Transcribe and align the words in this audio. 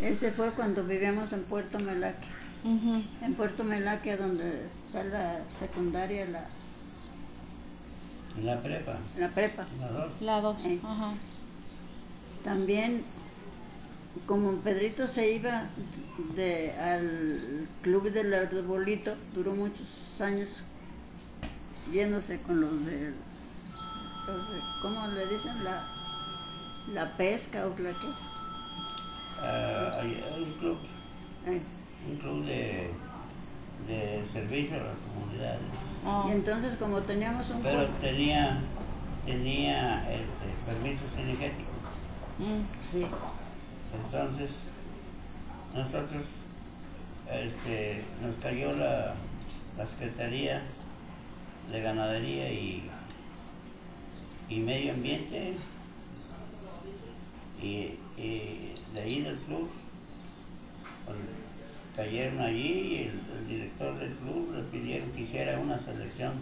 Ese 0.00 0.30
fue 0.30 0.50
cuando 0.52 0.84
vivíamos 0.84 1.32
en 1.32 1.42
Puerto 1.44 1.78
Melaque. 1.80 2.26
En 3.22 3.34
Puerto 3.34 3.64
Melaque, 3.64 4.16
donde 4.16 4.66
está 4.86 5.04
la 5.04 5.40
secundaria, 5.58 6.26
la, 6.26 6.44
En 8.36 8.46
la 8.46 8.60
prepa, 8.60 8.98
la 9.16 9.28
prepa. 9.30 9.64
la 9.80 9.88
dos. 9.88 10.12
La 10.20 10.40
dos. 10.40 10.62
Sí. 10.62 10.80
Ajá. 10.84 11.12
También, 12.44 13.02
como 14.26 14.52
Pedrito 14.56 15.06
se 15.06 15.32
iba 15.32 15.64
de, 16.34 16.72
al 16.72 17.68
club 17.82 18.10
del 18.12 18.34
arbolito, 18.34 19.14
duró 19.34 19.54
muchos 19.54 19.86
años 20.20 20.48
yéndose 21.92 22.40
con 22.42 22.60
los 22.60 22.84
de, 22.86 23.12
los 24.26 24.50
de- 24.52 24.60
¿cómo 24.82 25.06
le 25.08 25.26
dicen? 25.26 25.64
La, 25.64 25.84
la 26.92 27.16
pesca 27.16 27.66
o 27.66 27.70
la 27.80 27.90
que. 27.90 28.06
Hay, 29.42 30.22
hay 30.34 30.42
un 30.42 30.52
club, 30.58 30.78
eh. 31.46 31.60
un 32.10 32.16
club 32.18 32.44
de, 32.44 32.90
de 33.86 34.24
servicio 34.32 34.74
a 34.76 34.78
las 34.84 34.96
comunidades. 34.96 35.60
Ah, 36.04 36.26
Y 36.28 36.32
entonces 36.32 36.76
como 36.76 37.00
teníamos 37.02 37.48
un 37.50 37.62
Pero 37.62 37.86
tenía, 38.00 38.60
tenía 39.26 40.04
este, 40.10 40.70
permiso 40.70 41.02
cinegético. 41.16 41.70
mm, 42.38 42.62
sí, 42.90 43.06
Entonces, 44.04 44.50
nosotros, 45.74 46.22
este, 47.30 48.02
nos 48.22 48.36
cayó 48.42 48.72
la, 48.76 49.14
la 49.76 49.86
Secretaría 49.86 50.62
de 51.70 51.80
Ganadería 51.82 52.50
y, 52.50 52.88
y 54.48 54.60
Medio 54.60 54.92
Ambiente 54.94 55.54
y, 57.62 57.98
y 58.16 58.74
de 58.94 59.00
ahí 59.00 59.22
del 59.22 59.36
club 59.38 59.68
pues, 61.04 61.16
cayeron 61.96 62.40
allí 62.40 62.68
y 62.68 62.96
el, 63.02 63.20
el 63.38 63.48
director 63.48 63.98
del 63.98 64.12
club 64.14 64.54
le 64.54 64.62
pidieron 64.64 65.10
que 65.12 65.22
hiciera 65.22 65.58
una 65.58 65.78
selección 65.80 66.34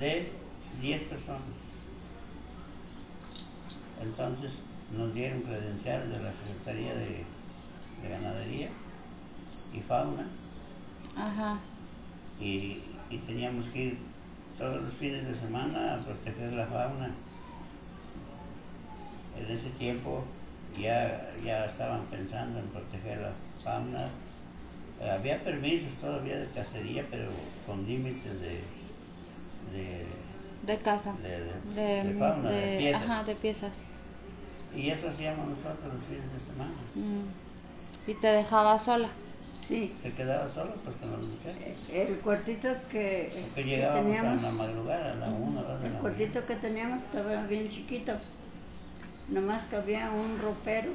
de 0.00 0.30
10 0.80 1.02
personas. 1.02 1.42
Entonces 4.02 4.52
nos 4.96 5.12
dieron 5.12 5.42
credencial 5.42 6.10
de 6.10 6.18
la 6.20 6.32
Secretaría 6.32 6.94
de, 6.94 7.24
de 8.02 8.08
Ganadería 8.08 8.68
y 9.74 9.80
Fauna 9.80 10.26
ajá. 11.16 11.58
y, 12.40 12.78
y 13.10 13.18
teníamos 13.26 13.66
que 13.66 13.78
ir 13.84 13.98
todos 14.56 14.82
los 14.82 14.94
fines 14.94 15.26
de 15.26 15.34
semana 15.38 15.94
a 15.94 15.98
proteger 15.98 16.52
la 16.52 16.66
fauna. 16.66 17.10
En 19.38 19.44
ese 19.56 19.70
tiempo 19.78 20.24
ya, 20.80 21.30
ya 21.44 21.66
estaban 21.66 22.02
pensando 22.06 22.58
en 22.58 22.66
proteger 22.66 23.18
la 23.18 23.32
fauna. 23.62 24.08
Eh, 25.00 25.10
había 25.10 25.42
permisos 25.42 25.88
todavía 26.00 26.38
de 26.38 26.46
cacería, 26.48 27.04
pero 27.10 27.28
con 27.66 27.86
límites 27.86 28.40
de, 28.40 28.60
de, 29.72 30.06
De 30.66 30.76
casa. 30.78 31.14
de, 31.22 31.28
de- 31.40 32.02
De, 32.02 32.08
de 32.12 32.18
fauna, 32.18 32.50
de, 32.50 32.60
de- 32.66 32.78
piezas. 32.78 33.02
ajá, 33.02 33.24
de 33.24 33.34
piezas. 33.36 33.82
Y 34.74 34.90
eso 34.90 35.08
hacíamos 35.08 35.46
nosotros 35.48 35.94
los 35.94 36.04
fines 36.04 36.32
de 36.32 36.52
semana. 36.52 36.74
Mm. 36.94 38.10
Y 38.10 38.14
te 38.14 38.28
dejaba 38.28 38.78
sola. 38.78 39.08
sí. 39.66 39.92
Se 40.02 40.12
quedaba 40.12 40.48
con 40.54 40.66
los 40.68 41.20
muchachos. 41.20 41.78
El 41.92 42.18
cuartito 42.18 42.68
que, 42.90 43.30
Porque 43.54 43.62
que 43.62 43.68
llegábamos 43.68 44.00
a 44.00 44.04
teníamos, 44.16 44.42
la 44.42 44.50
madrugada, 44.50 45.12
a 45.12 45.14
la 45.16 45.28
una, 45.28 45.62
dos 45.62 45.80
de 45.80 45.86
el 45.88 45.92
la 45.94 45.98
cuartito 46.00 46.46
que 46.46 46.56
teníamos 46.56 46.98
estaba 47.04 47.46
bien 47.46 47.70
chiquito. 47.70 48.12
Nomás 49.28 49.62
cabía 49.70 50.10
un 50.10 50.38
ropero 50.40 50.90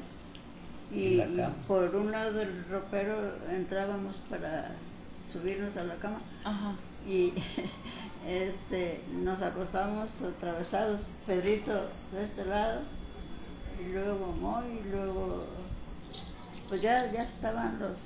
y, 0.92 1.22
por 1.68 1.96
un 1.96 2.12
lado 2.12 2.34
del 2.34 2.66
ropero 2.70 3.16
entrábamos 3.52 4.16
para 4.30 4.72
subirnos 5.32 5.76
a 5.78 5.84
la 5.84 5.96
cama 5.96 6.20
Ajá. 6.44 6.74
y 7.08 7.34
este 8.28 9.02
nos 9.24 9.42
acostábamos 9.42 10.22
atravesados, 10.22 11.02
Pedrito 11.26 11.90
de 12.12 12.24
este 12.24 12.46
lado 12.46 12.82
y 13.80 13.92
luego 13.92 14.34
Moy 14.40 14.66
y 14.84 14.90
luego 14.90 15.46
pues 16.70 16.82
ya, 16.82 17.12
ya 17.12 17.22
estaban 17.22 17.80
los 17.80 17.98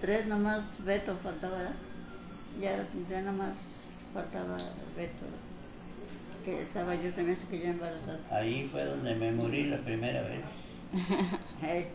tres 0.00 0.26
nomás 0.26 0.84
Beto 0.84 1.16
faltaba 1.22 1.56
¿verdad? 1.58 1.74
ya, 2.60 2.86
ya 3.08 3.22
nomás 3.22 3.54
faltaba 4.14 4.56
Beto 4.96 5.26
que 6.44 6.62
estaba 6.62 6.94
yo 6.94 7.10
se 7.12 7.22
me 7.22 7.32
hace 7.32 7.46
que 7.46 7.58
ya 7.60 7.70
embarazada 7.70 8.18
Ahí 8.30 8.68
fue 8.70 8.84
donde 8.84 9.14
me 9.16 9.32
morí 9.32 9.66
la 9.66 9.78
primera 9.78 10.22
vez. 10.22 10.40
Hey. 11.62 11.86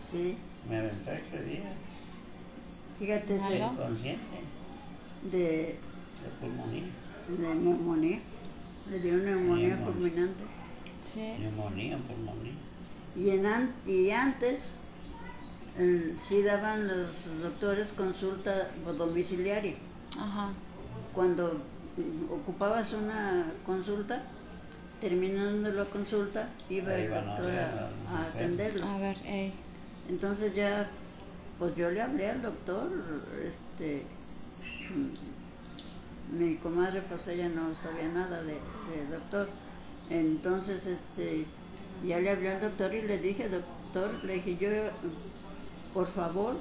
sí 0.00 0.36
Me 0.68 0.76
aventó 0.78 1.10
ocho 1.12 1.42
días, 1.44 1.64
fíjate 2.98 3.36
ese- 3.36 3.58
Malo. 3.60 3.72
inconsciente, 3.72 4.20
de, 5.30 5.38
de 5.38 5.76
pulmonía. 6.40 6.82
de 7.28 7.54
neumonía 7.54 8.18
le 8.90 8.98
dio 9.00 9.16
neumonía 9.16 9.68
Neumonía. 9.68 9.92
fulminante 9.92 10.44
Sí. 11.00 11.32
Neumonía, 11.38 11.96
pulmonía. 11.98 12.52
Y, 13.16 13.30
en 13.30 13.46
an- 13.46 13.72
y 13.86 14.10
antes 14.10 14.80
eh, 15.78 16.12
sí 16.16 16.42
daban 16.42 16.86
los 16.88 17.40
doctores 17.40 17.90
consulta 17.92 18.68
domiciliaria. 18.98 19.74
Ajá. 20.18 20.50
Cuando 21.14 21.62
ocupabas 22.30 22.92
una 22.92 23.52
consulta, 23.66 24.22
terminando 25.00 25.70
la 25.70 25.84
consulta, 25.86 26.48
iba 26.68 26.94
el 26.94 27.10
doctor 27.10 27.52
a, 28.08 28.22
atenderlo. 28.28 28.86
A 28.86 28.98
ver, 28.98 29.16
ey. 29.24 29.52
Entonces 30.08 30.54
ya, 30.54 30.88
pues 31.58 31.76
yo 31.76 31.90
le 31.90 32.02
hablé 32.02 32.30
al 32.30 32.42
doctor, 32.42 32.90
este, 33.44 34.04
mm, 34.94 36.38
mi 36.38 36.56
comadre 36.56 37.02
pues 37.02 37.26
ella 37.28 37.48
no 37.48 37.74
sabía 37.74 38.08
nada 38.08 38.42
de, 38.42 38.54
de 38.54 39.06
doctor. 39.10 39.48
Entonces, 40.10 40.86
este, 40.86 41.46
ya 42.04 42.18
le 42.18 42.30
hablé 42.30 42.50
al 42.50 42.60
doctor 42.60 42.92
y 42.92 43.02
le 43.02 43.18
dije, 43.18 43.48
doctor, 43.48 44.12
le 44.24 44.34
dije 44.34 44.56
yo, 44.56 44.68
por 45.94 46.06
favor, 46.08 46.56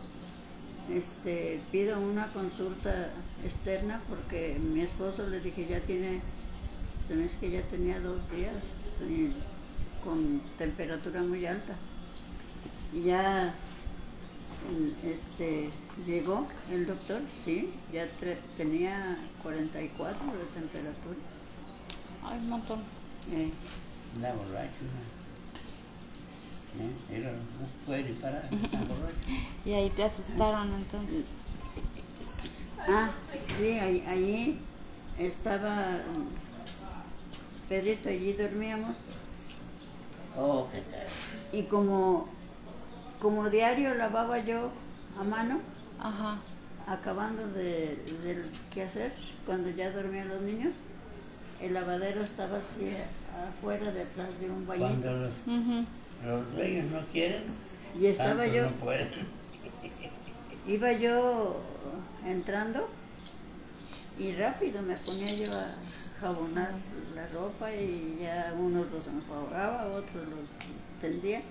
este, 0.94 1.60
pido 1.72 2.00
una 2.00 2.28
consulta 2.32 3.10
externa 3.44 4.02
porque 4.10 4.58
mi 4.60 4.82
esposo 4.82 5.28
le 5.30 5.40
dije 5.40 5.68
ya 5.70 5.80
tiene, 5.82 6.22
se 7.08 7.16
me 7.16 7.26
hace 7.26 7.38
que 7.38 7.52
ya 7.52 7.62
tenía 7.64 8.00
dos 8.00 8.20
días 8.36 8.54
con 10.04 10.42
temperatura 10.58 11.22
muy 11.22 11.46
alta. 11.46 11.76
Y 12.94 13.04
ya 13.04 13.54
este, 15.06 15.70
llegó 16.06 16.48
el 16.72 16.86
doctor, 16.86 17.22
sí, 17.46 17.70
ya 17.94 18.06
tre- 18.20 18.38
tenía 18.58 19.18
44 19.44 20.26
de 20.26 20.46
temperatura. 20.60 21.18
Ay, 22.24 22.40
un 22.40 22.50
montón. 22.50 22.80
Eh, 23.32 23.52
borracho. 24.34 24.84
¿no? 24.84 25.19
¿Eh? 27.12 27.18
Era, 27.18 27.32
no 27.32 27.38
se 27.38 27.86
puede 27.86 28.04
ni 28.04 28.12
parar, 28.14 28.44
está 28.52 28.78
borracho. 28.80 29.18
Y 29.66 29.74
ahí 29.74 29.90
te 29.90 30.04
asustaron 30.04 30.74
entonces. 30.74 31.36
ah, 32.88 33.10
sí, 33.58 33.68
ahí, 33.80 34.04
ahí 34.08 34.60
estaba 35.18 35.98
mm, 35.98 37.68
Pedrito, 37.70 38.10
allí 38.10 38.34
dormíamos 38.34 38.96
Oh, 40.38 40.68
qué 40.72 40.82
tal. 40.82 41.06
y 41.52 41.64
como, 41.64 42.28
como 43.22 43.50
diario 43.50 43.94
lavaba 43.96 44.40
yo 44.40 44.72
a 45.20 45.24
mano, 45.24 45.60
Ajá. 46.00 46.40
acabando 46.88 47.48
de, 47.50 47.98
del 48.24 48.50
quehacer, 48.74 49.12
cuando 49.46 49.70
ya 49.70 49.92
dormían 49.92 50.30
los 50.30 50.42
niños, 50.42 50.74
el 51.62 51.74
lavadero 51.74 52.24
estaba 52.24 52.58
así 52.60 52.94
afuera 53.60 53.92
detrás 53.92 54.40
de 54.40 54.50
un 54.50 54.66
bañito. 54.66 55.10
Los 56.26 56.54
dueños 56.54 56.92
no 56.92 57.00
quieren, 57.12 57.44
Y 58.00 58.08
estaba 58.08 58.46
yo, 58.48 58.70
no 58.70 58.72
pueden. 58.78 59.10
iba 60.68 60.92
yo 60.94 61.62
entrando 62.26 62.88
y 64.20 64.34
rápido 64.34 64.82
me 64.82 64.96
ponía 64.98 65.34
yo 65.34 65.52
a 65.52 65.76
jabonar 66.20 66.72
la 67.16 67.28
ropa 67.30 67.74
y 67.74 68.20
ya 68.22 68.54
unos 68.60 68.92
los 68.92 69.08
enjuagaba, 69.08 69.88
otros 69.88 70.28
los 70.28 70.46
tendía. 71.00 71.42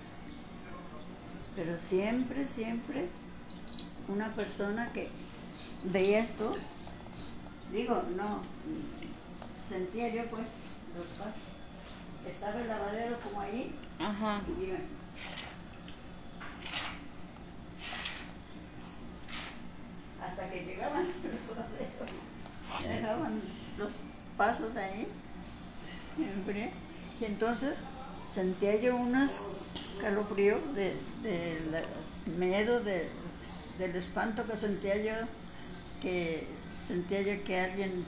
Pero 1.55 1.77
siempre, 1.77 2.47
siempre 2.47 3.07
una 4.07 4.33
persona 4.33 4.91
que 4.93 5.09
veía 5.91 6.19
esto, 6.19 6.55
digo, 7.73 8.01
no, 8.15 8.41
sentía 9.67 10.09
yo 10.09 10.23
pues 10.29 10.43
los 10.97 11.07
pasos. 11.17 11.59
Estaba 12.29 12.61
el 12.61 12.67
lavadero 12.67 13.19
como 13.21 13.41
allí 13.41 13.71
Ajá. 13.99 14.41
y. 14.47 14.73
Hasta 20.23 20.49
que 20.49 20.63
llegaban 20.63 21.07
los 21.07 21.57
laderos, 21.57 22.87
dejaban 22.87 23.41
los 23.77 23.91
pasos 24.37 24.75
ahí, 24.75 25.07
frío, 26.45 26.67
y 27.19 27.25
entonces 27.25 27.85
sentía 28.31 28.75
yo 28.79 28.95
unas 28.95 29.41
calofrío 30.01 30.59
de, 30.75 30.95
de 31.23 31.83
miedo, 32.37 32.81
de, 32.81 33.09
del 33.79 33.95
espanto 33.95 34.45
que 34.45 34.57
sentía 34.57 34.97
yo, 34.97 35.13
que 36.01 36.45
sentía 36.85 37.21
yo 37.21 37.43
que 37.43 37.59
alguien, 37.59 38.05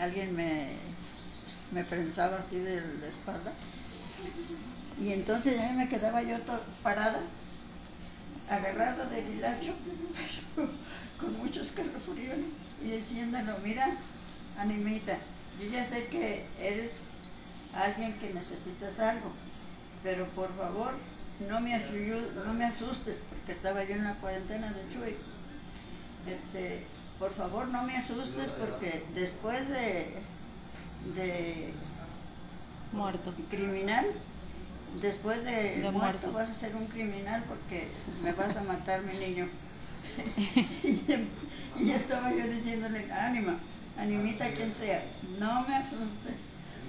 alguien 0.00 0.34
me, 0.34 0.68
me 1.72 1.84
prensaba 1.84 2.38
así 2.38 2.58
de 2.58 2.80
la 2.80 3.06
espalda. 3.06 3.52
Y 5.00 5.12
entonces 5.12 5.56
ya 5.56 5.72
me 5.72 5.88
quedaba 5.88 6.22
yo 6.22 6.36
parada, 6.82 7.20
agarrada 8.48 9.06
del 9.06 9.34
hilacho, 9.34 9.72
pero 10.56 10.70
con 11.18 11.38
mucho 11.38 11.62
escalofrío, 11.62 12.32
y 12.82 12.88
diciéndolo, 12.88 13.58
mira, 13.62 13.88
Animita, 14.58 15.18
yo 15.60 15.70
ya 15.70 15.84
sé 15.84 16.06
que 16.06 16.46
eres 16.58 17.02
alguien 17.74 18.18
que 18.18 18.32
necesitas 18.32 18.98
algo, 18.98 19.32
pero 20.02 20.26
por 20.30 20.54
favor, 20.56 20.92
no 21.48 21.60
me, 21.60 21.78
no 21.78 22.54
me 22.54 22.64
asustes, 22.64 23.16
porque 23.28 23.52
estaba 23.52 23.84
yo 23.84 23.94
en 23.94 24.04
la 24.04 24.14
cuarentena 24.14 24.72
de 24.72 24.94
Chuy. 24.94 25.16
Este, 26.26 26.84
por 27.18 27.32
favor, 27.32 27.68
no 27.68 27.82
me 27.82 27.96
asustes, 27.96 28.50
porque 28.50 29.04
después 29.14 29.68
de, 29.68 30.14
de 31.14 31.72
Muerto. 32.92 33.32
criminal, 33.50 34.06
después 35.02 35.44
de, 35.44 35.80
De 35.80 35.90
muerto, 35.90 36.30
muerto. 36.30 36.32
vas 36.32 36.48
a 36.50 36.54
ser 36.54 36.74
un 36.76 36.86
criminal 36.86 37.44
porque 37.48 37.88
me 38.22 38.32
vas 38.32 38.56
a 38.56 38.62
matar 38.62 39.02
mi 39.02 39.14
niño. 39.18 39.48
y, 40.84 41.02
y 41.84 41.90
estaba 41.90 42.32
yo 42.32 42.46
diciéndole, 42.48 43.10
ánima, 43.12 43.58
animita 43.98 44.48
quien 44.52 44.72
sea, 44.72 45.04
no 45.38 45.66
me 45.68 45.76
asuste, 45.76 46.34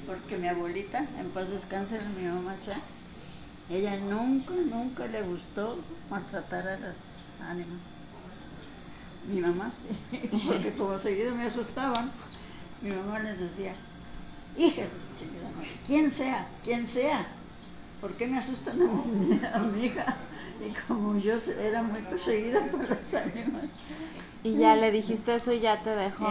porque 0.05 0.37
mi 0.37 0.47
abuelita, 0.47 1.05
en 1.19 1.29
paz 1.31 1.49
descanse, 1.49 1.99
mi 2.17 2.25
mamá 2.27 2.55
ya, 2.65 2.77
ella 3.69 3.97
nunca, 3.97 4.53
nunca 4.53 5.07
le 5.07 5.21
gustó 5.23 5.83
maltratar 6.09 6.67
a 6.67 6.79
las 6.79 7.33
ánimas. 7.41 7.81
Mi 9.27 9.41
mamá 9.41 9.71
sí, 9.71 9.89
porque 10.47 10.73
como 10.73 10.97
seguido 10.97 11.35
me 11.35 11.45
asustaban, 11.45 12.09
mi 12.81 12.91
mamá 12.91 13.19
les 13.19 13.39
decía, 13.39 13.75
hija 14.57 14.83
quien 15.85 16.11
sea, 16.11 16.47
quien 16.63 16.87
sea, 16.87 17.27
¿por 18.01 18.13
qué 18.15 18.27
me 18.27 18.37
asustan 18.39 18.81
a 18.81 18.85
mi, 18.85 19.41
a 19.45 19.59
mi 19.59 19.85
hija? 19.87 20.17
Y 20.59 20.73
como 20.87 21.17
yo 21.17 21.35
era 21.59 21.83
muy 21.83 22.01
perseguida 22.03 22.65
por 22.67 22.89
las 22.89 23.13
ánimas, 23.13 23.67
Y 24.43 24.57
ya 24.57 24.75
le 24.75 24.91
dijiste 24.91 25.35
eso 25.35 25.51
y 25.53 25.59
ya 25.59 25.81
te 25.81 25.91
dejó. 25.91 26.27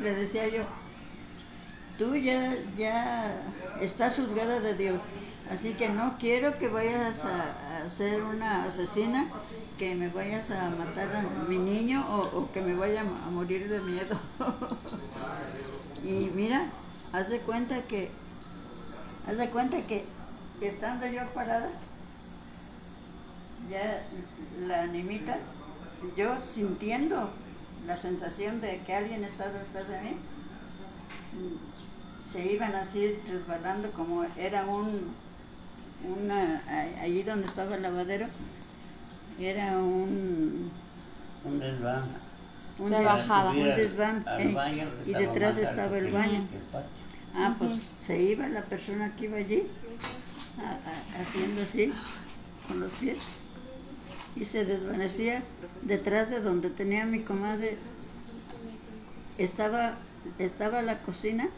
Le 0.00 0.14
decía 0.14 0.48
yo, 0.48 0.62
tú 1.98 2.14
ya, 2.16 2.56
ya 2.76 3.52
estás 3.80 4.16
juzgada 4.16 4.60
de 4.60 4.74
Dios, 4.74 5.02
así 5.50 5.74
que 5.74 5.88
no 5.88 6.16
quiero 6.18 6.58
que 6.58 6.68
vayas 6.68 7.24
a, 7.24 7.84
a 7.84 7.90
ser 7.90 8.22
una 8.22 8.64
asesina, 8.64 9.26
que 9.78 9.94
me 9.94 10.08
vayas 10.08 10.50
a 10.50 10.70
matar 10.70 11.14
a 11.14 11.22
mi 11.48 11.58
niño 11.58 12.04
o, 12.08 12.38
o 12.38 12.52
que 12.52 12.60
me 12.62 12.74
vaya 12.74 13.00
a 13.02 13.30
morir 13.30 13.68
de 13.68 13.80
miedo. 13.80 14.18
y 16.02 16.30
mira, 16.34 16.70
haz 17.16 17.30
de 17.30 17.38
cuenta 17.40 17.80
que, 17.82 18.10
haz 19.26 19.38
de 19.38 19.48
cuenta 19.48 19.80
que 19.82 20.04
estando 20.60 21.06
yo 21.06 21.24
parada, 21.32 21.68
ya 23.70 24.02
la 24.66 24.82
animita, 24.82 25.38
yo 26.16 26.36
sintiendo 26.54 27.30
la 27.86 27.96
sensación 27.96 28.60
de 28.60 28.80
que 28.80 28.94
alguien 28.94 29.24
está 29.24 29.48
detrás 29.50 29.88
de 29.88 30.00
mí, 30.02 30.16
se 32.30 32.52
iban 32.52 32.74
así 32.74 33.18
resbalando 33.28 33.90
como 33.92 34.24
era 34.36 34.66
un, 34.66 35.12
una, 36.18 36.62
allí 37.00 37.22
donde 37.22 37.46
estaba 37.46 37.76
el 37.76 37.82
lavadero, 37.82 38.26
era 39.40 39.78
un, 39.78 40.70
Un 41.44 41.58
desván. 41.60 42.04
un 42.78 42.90
De 42.90 43.04
bajada. 43.04 43.50
un 43.50 43.62
desván, 43.62 44.24
Al 44.26 44.40
eh, 44.40 44.86
y 45.06 45.12
detrás 45.14 45.56
estaba 45.56 45.96
el 45.96 46.12
baño. 46.12 46.46
que 46.50 46.56
el 46.56 46.62
patio. 46.72 47.05
Ah, 47.36 47.54
pues 47.58 47.74
se 48.00 48.20
iba 48.22 48.48
la 48.48 48.68
persona 48.68 49.14
que 49.14 49.26
iba 49.26 49.36
allí, 49.38 49.70
a- 50.58 50.80
a- 50.92 51.22
haciendo 51.22 51.62
así, 51.62 51.94
con 52.66 52.80
los 52.80 52.94
pies, 52.94 53.18
y 54.34 54.44
se 54.44 54.64
desvanecía 54.64 55.42
detrás 55.82 56.30
de 56.30 56.40
donde 56.40 56.70
tenía 56.70 57.06
mi 57.06 57.24
comadre. 57.24 57.78
Estaba, 59.38 59.98
estaba 60.38 60.82
la 60.82 61.02
cocina 61.02 61.50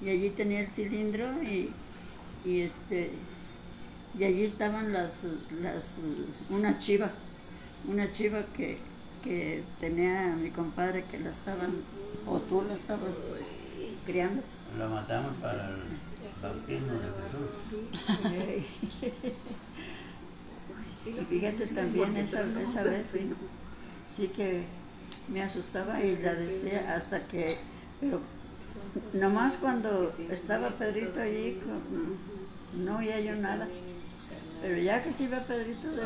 y 0.00 0.08
allí 0.08 0.30
tenía 0.30 0.60
el 0.60 0.70
cilindro 0.70 1.42
y, 1.42 1.76
y 2.44 2.60
este 2.62 3.10
y 4.14 4.24
allí 4.24 4.44
estaban 4.44 4.92
las, 4.92 5.24
las 5.50 6.00
una 6.48 6.78
chiva, 6.78 7.12
una 7.84 8.10
chiva 8.10 8.46
que, 8.52 8.78
que 9.22 9.64
tenía 9.78 10.36
mi 10.36 10.50
compadre 10.50 11.04
que 11.06 11.18
la 11.20 11.30
estaban, 11.30 11.84
o 12.24 12.40
tú 12.40 12.62
la 12.62 12.74
estabas 12.74 13.32
criando. 14.04 14.42
Lo 14.76 14.88
matamos 14.88 15.32
para 15.40 15.68
el 15.70 15.82
bautismo 16.42 16.92
de 16.92 17.08
Jesús. 18.18 18.58
Y 21.06 21.24
fíjate 21.24 21.66
también 21.68 22.16
esa, 22.16 22.42
esa 22.42 22.82
vez, 22.82 23.06
sí, 23.12 23.32
sí 24.16 24.28
que 24.28 24.64
me 25.28 25.42
asustaba 25.42 26.00
y 26.02 26.18
la 26.18 26.34
decía 26.34 26.94
hasta 26.96 27.26
que, 27.26 27.56
pero 28.00 28.20
nomás 29.14 29.54
cuando 29.56 30.14
estaba 30.30 30.68
Pedrito 30.68 31.20
allí, 31.20 31.60
con- 31.64 32.84
no 32.84 32.98
oía 32.98 33.20
yo 33.20 33.36
nada. 33.36 33.66
Pero 34.60 34.76
ya 34.82 35.02
que 35.02 35.12
se 35.12 35.24
iba 35.24 35.38
Pedrito 35.40 35.90
de 35.92 36.02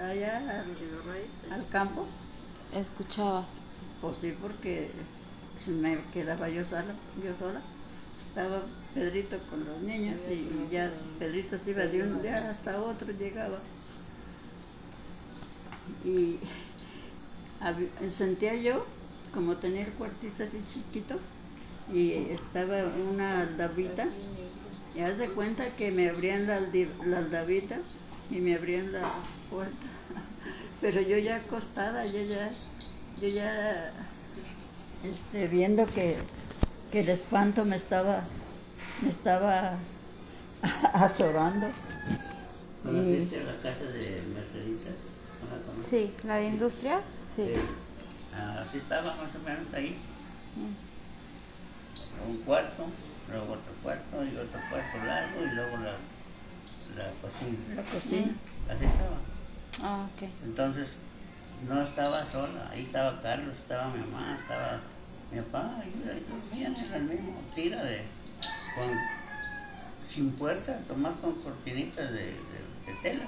allá 0.00 0.38
al, 0.38 1.52
al 1.52 1.68
campo, 1.68 2.06
Escuchabas. 2.72 3.62
pues 4.00 4.16
sí, 4.20 4.34
porque 4.40 4.90
me 5.66 5.98
quedaba 6.12 6.48
yo 6.48 6.64
sola, 6.64 6.94
yo 7.22 7.34
sola. 7.38 7.60
Estaba 8.28 8.62
Pedrito 8.94 9.38
con 9.50 9.64
los 9.64 9.80
niños 9.82 10.18
y 10.30 10.72
ya 10.72 10.90
Pedrito 11.18 11.58
se 11.58 11.70
iba 11.70 11.84
de 11.84 12.02
un 12.02 12.22
día 12.22 12.50
hasta 12.50 12.80
otro, 12.80 13.12
llegaba. 13.12 13.58
Y 16.04 16.38
sentía 18.10 18.54
yo, 18.54 18.86
como 19.32 19.56
tenía 19.56 19.82
el 19.86 19.92
cuartito 19.92 20.42
así 20.42 20.62
chiquito, 20.72 21.18
y 21.92 22.12
estaba 22.30 22.84
una 23.10 23.42
aldabita, 23.42 24.06
y 24.94 25.00
haz 25.00 25.18
de 25.18 25.28
cuenta 25.28 25.76
que 25.76 25.90
me 25.90 26.08
abrían 26.08 26.46
la, 26.46 26.60
la 26.60 27.18
aldabita 27.18 27.78
y 28.30 28.36
me 28.36 28.54
abrían 28.54 28.92
la 28.92 29.02
puerta. 29.50 29.86
Pero 30.80 31.00
yo 31.00 31.18
ya 31.18 31.36
acostada, 31.36 32.04
yo 32.06 32.22
ya, 32.22 32.50
yo 33.20 33.28
ya 33.28 33.92
este, 35.10 35.48
viendo 35.48 35.86
que, 35.86 36.16
que 36.90 37.00
el 37.00 37.08
espanto 37.08 37.64
me 37.64 37.76
estaba, 37.76 38.22
me 39.02 39.10
estaba 39.10 39.78
azorando. 40.92 41.68
¿Conociste 42.82 43.44
la 43.44 43.56
casa 43.56 43.84
de 43.92 44.22
conoces? 45.66 45.90
Sí, 45.90 46.14
la 46.24 46.36
de 46.36 46.48
industria, 46.48 47.00
sí. 47.22 47.54
Ah, 48.34 48.62
así 48.66 48.78
estaba 48.78 49.14
más 49.16 49.34
o 49.34 49.38
menos 49.44 49.72
ahí. 49.74 49.96
Un 52.26 52.36
cuarto, 52.38 52.86
luego 53.30 53.52
otro 53.52 53.72
cuarto 53.82 54.24
y 54.24 54.36
otro 54.36 54.60
cuarto 54.70 55.06
largo 55.06 55.44
y 55.44 55.54
luego 55.54 55.76
la, 55.78 55.92
la 56.96 57.10
cocina. 57.20 57.74
La 57.74 57.82
cocina. 57.82 58.34
Así 58.68 58.84
estaba. 58.84 59.18
Ah, 59.82 60.08
ok. 60.12 60.28
Entonces 60.44 60.88
no 61.68 61.82
estaba 61.82 62.24
sola, 62.30 62.70
ahí 62.70 62.82
estaba 62.82 63.20
Carlos, 63.22 63.56
estaba 63.56 63.88
mi 63.88 64.00
mamá, 64.00 64.36
estaba 64.40 64.80
mi 65.30 65.40
papá, 65.40 65.82
y 65.84 66.08
ahí 66.08 66.26
dormían 66.30 66.74
en 66.76 66.94
el 66.94 67.02
mismo 67.02 67.40
tira 67.54 67.82
de 67.84 68.02
con 68.74 69.00
sin 70.12 70.30
puerta, 70.32 70.78
nomás 70.88 71.18
con 71.18 71.32
cortinitas 71.42 72.10
de, 72.12 72.20
de- 72.20 72.32
de 72.86 72.92
tela. 73.02 73.24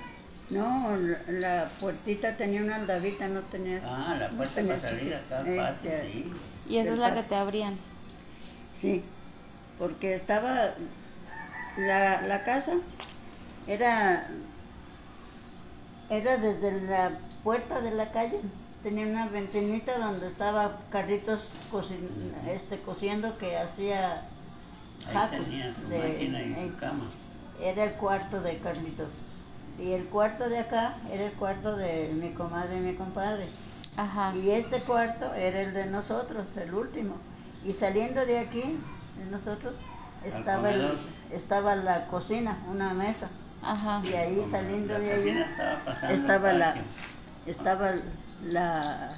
No, 0.50 0.96
la, 0.96 1.18
la 1.28 1.68
puertita 1.80 2.36
tenía 2.36 2.62
una 2.62 2.76
aldabita, 2.76 3.28
no 3.28 3.40
tenía. 3.40 3.80
Ah, 3.84 4.16
la 4.18 4.28
no 4.28 4.36
puerta 4.38 4.54
tenía 4.54 4.76
para 4.76 4.90
salir 4.96 5.14
acá 5.14 5.40
al 5.40 5.48
Eh, 5.48 5.56
patio, 5.56 5.90
que- 5.90 6.12
sí. 6.12 6.30
Y 6.68 6.76
esa 6.78 6.92
es 6.92 6.98
la 6.98 7.14
que 7.14 7.22
te 7.22 7.34
abrían. 7.34 7.74
Sí, 8.74 9.02
porque 9.78 10.14
estaba 10.14 10.70
la, 11.76 12.22
la 12.22 12.44
casa 12.44 12.74
era 13.66 14.28
era 16.10 16.36
desde 16.38 16.80
la 16.82 17.10
puerta 17.44 17.80
de 17.80 17.90
la 17.90 18.10
calle 18.12 18.40
tenía 18.82 19.06
una 19.06 19.28
ventanita 19.28 19.98
donde 19.98 20.28
estaba 20.28 20.78
Carlitos 20.90 21.40
cocin- 21.72 22.32
este 22.48 22.78
cociendo 22.80 23.36
que 23.38 23.56
hacía 23.58 24.22
Ahí 25.06 25.12
sacos 25.12 25.44
tenía 25.46 25.74
su 25.74 25.88
de- 25.88 25.98
máquina 25.98 26.42
y 26.42 26.52
eh, 26.52 26.70
su 26.72 26.78
cama. 26.78 27.04
era 27.60 27.84
el 27.84 27.92
cuarto 27.92 28.40
de 28.40 28.58
Carlitos 28.58 29.12
y 29.78 29.92
el 29.92 30.04
cuarto 30.06 30.48
de 30.48 30.58
acá 30.58 30.94
era 31.12 31.26
el 31.26 31.32
cuarto 31.32 31.76
de 31.76 32.10
mi 32.14 32.30
comadre 32.30 32.78
y 32.78 32.80
mi 32.80 32.94
compadre 32.94 33.46
Ajá. 33.96 34.34
y 34.34 34.50
este 34.50 34.82
cuarto 34.82 35.34
era 35.34 35.60
el 35.60 35.74
de 35.74 35.86
nosotros, 35.86 36.44
el 36.56 36.72
último. 36.74 37.16
Y 37.64 37.72
saliendo 37.74 38.24
de 38.24 38.38
aquí, 38.38 38.62
de 39.18 39.30
nosotros, 39.30 39.74
estaba, 40.24 40.70
el- 40.70 40.92
estaba 41.32 41.74
la 41.74 42.06
cocina, 42.06 42.58
una 42.70 42.94
mesa. 42.94 43.28
Ajá. 43.60 44.00
Y 44.04 44.14
ahí 44.14 44.44
saliendo 44.44 44.92
La 44.94 45.00
de 45.00 45.12
ahí 45.12 45.44
estaba 46.10 46.52
la, 46.52 46.76
estaba 47.46 47.90
la, 48.44 49.10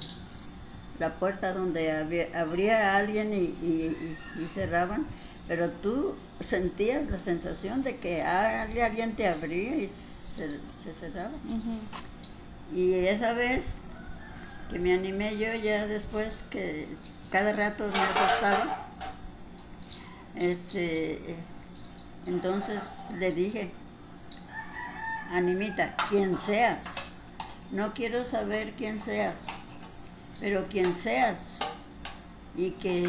la 0.99 1.13
puerta 1.15 1.53
donde 1.53 1.91
había- 1.91 2.27
abría 2.39 2.95
alguien 2.97 3.33
y, 3.33 3.37
y- 3.37 4.17
y- 4.37 4.43
y 4.43 4.47
cerraban, 4.47 5.05
pero 5.47 5.69
tú 5.69 6.15
sentías 6.47 7.09
la 7.09 7.17
sensación 7.19 7.83
de 7.83 7.97
que 7.97 8.23
alguien 8.23 9.15
te 9.15 9.27
abría 9.27 9.75
y 9.75 9.89
se, 9.89 10.49
se 10.83 10.93
cerraba. 10.93 11.31
Y 12.73 12.93
esa 13.05 13.33
vez 13.33 13.77
que 14.69 14.79
me 14.79 14.93
animé 14.93 15.37
yo 15.37 15.53
ya 15.55 15.85
después 15.87 16.43
que 16.49 16.87
cada 17.31 17.51
rato 17.53 17.83
me 17.87 17.99
acostaba, 17.99 18.77
este, 20.35 21.35
entonces 22.25 22.79
le 23.19 23.31
dije, 23.31 23.71
Animita, 25.31 25.95
quien 26.09 26.37
seas, 26.37 26.77
no 27.71 27.93
quiero 27.93 28.23
saber 28.23 28.73
quién 28.77 28.99
seas, 28.99 29.33
pero 30.39 30.67
quien 30.67 30.93
seas 30.95 31.37
y 32.57 32.71
que, 32.71 33.07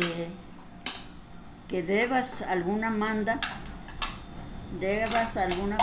que 1.69 1.83
debas 1.83 2.43
alguna 2.43 2.91
manda, 2.91 3.41
debas 4.79 5.37
alguna 5.37 5.77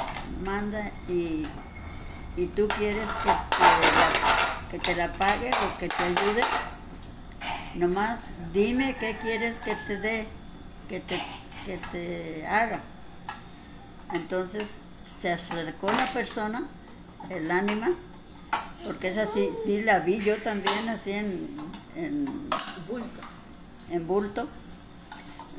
manda 0.46 0.92
y, 1.10 1.46
y 2.38 2.46
tú 2.56 2.68
quieres 2.78 3.08
que 3.24 3.30
te, 3.30 3.66
la, 4.00 4.72
que 4.72 4.80
te 4.80 4.96
la 4.96 5.12
pague 5.14 5.50
o 5.50 5.78
que 5.80 5.90
te 5.90 6.04
ayude, 6.04 6.44
nomás 7.76 8.22
dime 8.54 8.96
qué 9.00 9.18
quieres 9.22 9.60
que 9.60 9.76
te 9.76 9.98
dé, 9.98 10.28
que 10.88 11.02
te, 11.02 11.20
que 11.66 11.78
te 11.92 12.48
haga. 12.48 12.80
Entonces 14.14 14.68
se 15.04 15.34
acercó 15.34 15.92
la 15.92 16.06
persona, 16.14 16.64
el 17.30 17.52
ánima, 17.52 17.90
porque 18.86 19.10
esa 19.10 19.28
sí, 19.28 19.52
sí 19.64 19.82
la 19.82 20.00
vi 20.00 20.20
yo 20.24 20.36
también 20.38 20.90
así 20.90 21.12
en, 21.12 21.48
en, 21.96 22.50
en 23.92 24.08
bulto. 24.08 24.48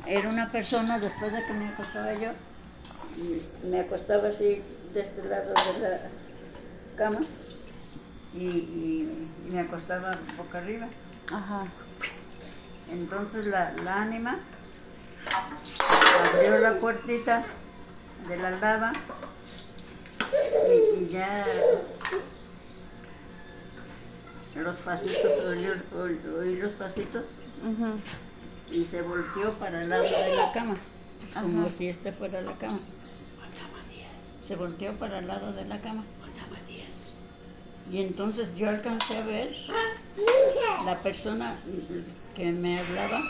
Era 0.07 0.29
una 0.29 0.51
persona, 0.51 0.99
después 0.99 1.31
de 1.31 1.43
que 1.43 1.53
me 1.53 1.67
acostaba 1.67 2.13
yo, 2.13 2.29
me 3.69 3.79
acostaba 3.81 4.29
así 4.29 4.63
de 4.93 5.01
este 5.01 5.23
lado 5.23 5.53
de 5.53 5.79
la 5.89 5.99
cama 6.95 7.19
y, 8.33 8.45
y- 8.45 9.31
y 9.47 9.51
me 9.51 9.59
acostaba 9.59 10.17
boca 10.37 10.57
arriba. 10.57 10.87
Ajá. 11.31 11.65
Entonces 12.91 13.45
la, 13.45 13.71
la 13.83 14.01
ánima 14.01 14.39
abrió 16.33 16.57
la 16.59 16.77
puertita 16.79 17.43
de 18.27 18.37
la 18.37 18.47
aldaba 18.49 18.91
y, 20.67 21.03
y 21.03 21.07
ya 21.09 21.45
los 24.55 24.77
pasitos, 24.77 25.31
oí, 26.39 26.55
los 26.57 26.73
pasitos 26.73 27.25
Ujú. 27.63 27.99
y 28.71 28.83
se 28.85 29.01
volteó 29.01 29.51
para 29.53 29.81
el 29.81 29.89
lado 29.89 30.03
de 30.03 30.35
la 30.35 30.51
cama, 30.53 30.75
como 31.33 31.61
Ajá. 31.61 31.71
si 31.77 31.87
este 31.87 32.11
fuera 32.11 32.41
la 32.41 32.53
cama. 32.53 32.79
Se 34.43 34.55
volteó 34.55 34.93
para 34.97 35.19
el 35.19 35.27
lado 35.27 35.53
de 35.53 35.65
la 35.65 35.79
cama. 35.79 36.03
Y 37.91 38.01
entonces 38.01 38.55
yo 38.55 38.69
alcancé 38.69 39.17
a 39.17 39.25
ver 39.25 39.55
la 40.85 40.99
persona 40.99 41.55
que 42.35 42.51
me 42.51 42.79
hablaba 42.79 43.21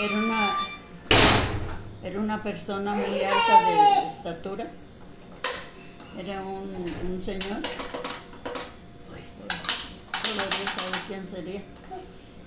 era 0.00 0.18
una 0.18 0.50
era 2.04 2.20
una 2.20 2.42
persona 2.42 2.94
muy 2.94 3.20
alta 3.20 3.68
de 3.68 4.06
estatura 4.06 4.66
era 6.16 6.40
un, 6.42 6.70
un 7.10 7.22
señor 7.24 7.58
quién 11.08 11.26
sería. 11.26 11.62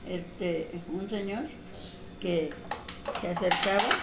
Este 0.07 0.81
un 0.93 1.09
señor 1.09 1.45
que 2.21 2.53
se 3.19 3.29
acercaba 3.29 3.93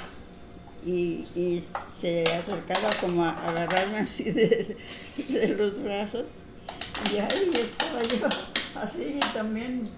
y, 0.85 1.29
y 1.35 1.63
se 1.63 2.35
acercaba 2.35 2.99
como 2.99 3.25
a 3.25 3.31
agarrarme 3.49 3.99
así 3.99 4.31
de, 4.33 4.77
de 5.29 5.49
los 5.49 5.83
brazos. 5.83 6.27
Y 7.01 7.19
ahí 7.19 7.59
estaba 7.59 8.05
yo 8.05 8.29
así 8.75 9.23
y 9.27 9.29
también 9.31 9.91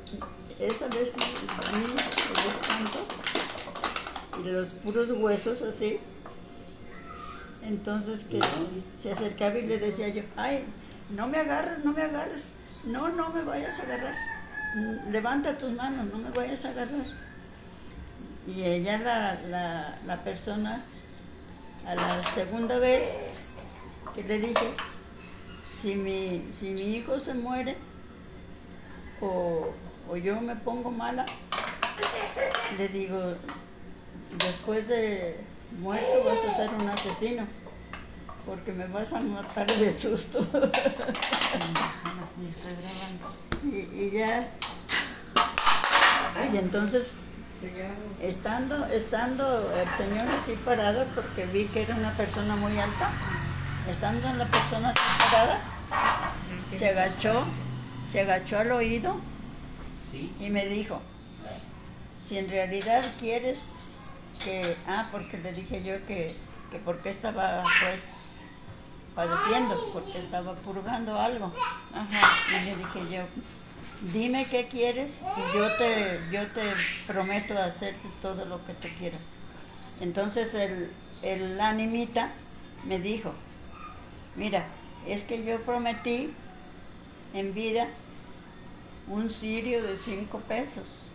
esa 0.61 0.89
vez 0.89 1.13
sí 1.13 1.51
vi 1.71 2.07
el 2.29 2.45
espanto 2.45 3.09
y 4.35 4.45
los 4.45 4.71
puros 4.75 5.11
huesos 5.13 5.63
así. 5.63 6.01
Entonces 7.63 8.25
que 8.25 8.43
se 8.97 9.13
acercaba 9.13 9.59
y 9.59 9.67
le 9.67 9.79
decía 9.79 10.09
yo 10.09 10.23
ay 10.37 10.65
no 11.11 11.29
me 11.29 11.39
agarres 11.39 11.85
no 11.85 11.93
me 11.93 12.03
agarres. 12.03 12.53
No 12.85 13.11
no 13.11 13.31
me 13.31 13.43
vayas 13.45 13.79
a 13.81 13.83
agarrar 13.83 14.15
levanta 15.11 15.59
tus 15.59 15.73
manos 15.73 16.07
no 16.07 16.19
me 16.19 16.31
vayas 16.31 16.65
a 16.65 16.71
agarrar. 16.71 17.07
Y 18.47 18.63
ella 18.65 18.99
la, 18.99 19.35
la, 19.49 19.99
la 20.07 20.25
persona 20.25 20.83
a 21.87 21.95
la 21.95 22.23
segunda 22.35 22.79
vez 22.79 23.05
que 24.15 24.25
le 24.25 24.39
dije 24.39 24.67
si 25.71 25.95
mi, 25.95 26.49
si 26.53 26.71
mi 26.71 26.97
hijo 26.97 27.19
se 27.21 27.35
muere 27.35 27.77
o, 29.21 29.69
o 30.09 30.17
yo 30.17 30.41
me 30.41 30.57
pongo 30.57 30.91
mala, 30.91 31.25
le 32.77 32.89
digo, 32.89 33.19
después 34.39 34.87
de 34.89 35.37
muerto 35.81 36.25
vas 36.25 36.45
a 36.45 36.57
ser 36.57 36.71
un 36.71 36.89
asesino, 36.89 37.47
porque 38.51 38.73
me 38.73 38.87
vas 38.89 39.13
a 39.13 39.21
matar 39.21 39.65
de 39.65 39.97
susto. 39.97 40.41
y, 43.63 43.77
y 43.77 44.11
ya, 44.11 44.45
y 46.53 46.57
entonces, 46.57 47.15
estando, 48.21 48.87
estando 48.87 49.73
el 49.73 49.89
señor 49.97 50.27
así 50.37 50.57
parado, 50.65 51.07
porque 51.15 51.47
vi 51.47 51.67
que 51.67 51.83
era 51.83 51.95
una 51.95 52.17
persona 52.17 52.57
muy 52.57 52.77
alta, 52.77 53.09
estando 53.89 54.33
la 54.33 54.47
persona 54.47 54.89
así 54.89 55.01
parada, 55.31 55.61
se 56.77 56.89
agachó, 56.89 57.45
se 58.11 58.23
agachó 58.23 58.59
al 58.59 58.73
oído 58.73 59.15
y 60.41 60.51
me 60.51 60.67
dijo, 60.67 61.01
si 62.27 62.39
en 62.39 62.51
realidad 62.51 63.05
quieres 63.21 63.99
que, 64.43 64.75
ah, 64.89 65.07
porque 65.13 65.39
le 65.39 65.53
dije 65.53 65.85
yo 65.85 66.05
que, 66.05 66.35
que 66.73 66.81
porque 66.81 67.11
estaba 67.11 67.63
pues 67.81 68.20
padeciendo, 69.15 69.75
porque 69.93 70.19
estaba 70.19 70.55
purgando 70.55 71.19
algo. 71.19 71.53
Ajá. 71.93 72.21
Y 72.49 72.65
le 72.65 72.77
dije 72.77 73.01
yo, 73.09 73.23
dime 74.13 74.47
qué 74.51 74.69
quieres 74.69 75.23
y 75.37 75.57
yo 75.57 75.67
te, 75.73 76.21
yo 76.31 76.47
te 76.49 76.63
prometo 77.07 77.59
hacerte 77.59 78.09
todo 78.23 78.45
lo 78.45 78.65
que 78.65 78.75
tú 78.75 78.89
quieras. 78.99 79.21
Entonces 80.01 80.55
el, 80.55 80.91
el 81.23 81.61
animita 81.61 82.33
me 82.83 82.99
dijo, 82.99 83.33
mira, 84.37 84.67
es 85.07 85.25
que 85.25 85.45
yo 85.45 85.65
prometí 85.65 86.35
en 87.35 87.55
vida 87.55 87.89
un 89.09 89.31
cirio 89.31 89.83
de 89.83 89.97
cinco 89.97 90.41
pesos 90.41 91.11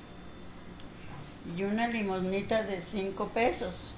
y 1.56 1.64
una 1.64 1.88
limosnita 1.88 2.64
de 2.64 2.82
cinco 2.82 3.30
pesos 3.30 3.94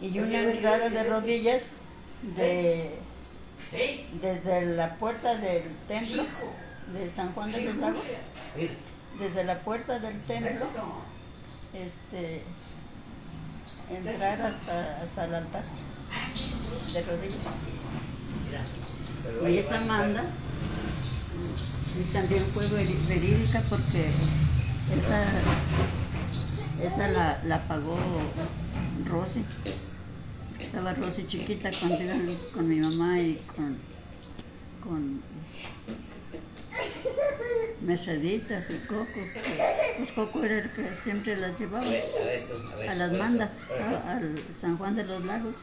y 0.00 0.18
una 0.18 0.40
entrada 0.40 0.88
de 0.88 1.04
rodillas 1.04 1.78
de 2.22 2.98
desde 4.20 4.76
la 4.76 4.96
puerta 4.96 5.36
del 5.36 5.62
templo 5.88 6.24
de 6.92 7.10
San 7.10 7.32
Juan 7.32 7.52
de 7.52 7.64
los 7.64 7.76
Lagos, 7.76 8.02
desde 9.18 9.44
la 9.44 9.58
puerta 9.60 9.98
del 9.98 10.20
templo, 10.22 10.66
este, 11.72 12.42
entrar 13.90 14.42
hasta, 14.42 15.02
hasta 15.02 15.24
el 15.24 15.34
altar 15.34 15.62
de 16.92 17.02
rodillas. 17.02 17.36
Y 19.48 19.58
esa 19.58 19.80
manda 19.80 20.24
sí 21.84 22.04
también 22.12 22.44
fue 22.52 22.66
verídica 22.66 23.62
porque 23.68 24.10
esa, 24.98 25.24
esa 26.82 27.08
la, 27.08 27.40
la 27.44 27.60
pagó 27.68 27.96
Rosy. 29.08 29.44
Estaba 30.64 30.92
Rosy 30.94 31.26
chiquita 31.26 31.70
cuando 31.80 32.02
iban 32.02 32.38
con 32.52 32.68
mi 32.68 32.80
mamá 32.80 33.18
y 33.20 33.36
con, 33.54 33.76
con 34.82 35.20
Merceditas 37.82 38.64
y 38.70 38.86
Coco. 38.86 39.20
Pues 39.98 40.12
Coco 40.12 40.42
era 40.44 40.58
el 40.58 40.70
que 40.70 40.94
siempre 40.94 41.36
las 41.36 41.58
llevaba 41.58 41.86
a 42.88 42.94
las 42.94 43.12
mandas, 43.12 43.70
a- 43.80 44.12
al 44.12 44.34
San 44.56 44.78
Juan 44.78 44.96
de 44.96 45.04
los 45.04 45.24
Lagos. 45.24 45.54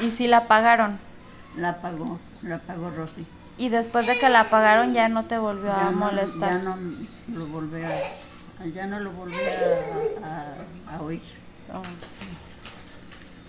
Y 0.00 0.10
sí 0.10 0.26
la 0.28 0.46
pagaron. 0.46 0.98
La 1.56 1.80
pagó, 1.80 2.20
la 2.42 2.58
pagó 2.58 2.90
Rosy. 2.90 3.26
Y 3.58 3.70
después 3.70 4.06
de 4.06 4.16
que 4.18 4.28
la 4.28 4.50
pagaron 4.50 4.92
ya 4.92 5.08
no 5.08 5.24
te 5.24 5.38
volvió 5.38 5.72
a 5.72 5.84
no, 5.90 5.92
molestar. 5.92 6.50
ya 6.50 6.58
no 6.58 6.76
lo 7.34 7.46
volví 7.46 7.80
a, 7.82 8.66
ya 8.74 8.86
no 8.86 9.00
lo 9.00 9.10
volví 9.12 9.32
a, 9.32 10.92
a- 10.92 10.96
a 10.96 11.02
oír. 11.02 11.22
Oh. 11.72 11.82